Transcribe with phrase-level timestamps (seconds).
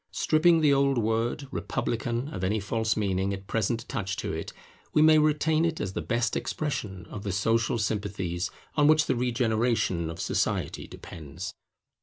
[0.09, 4.51] Stripping the old word Republican of any false meaning at present attached to it,
[4.93, 9.15] we may retain it as the best expression of the social sympathies on which the
[9.15, 11.53] regeneration of society depends.